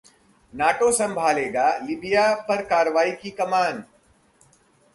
[0.53, 3.83] NATO संभालेगा Libya पर कार्रवाई की कमान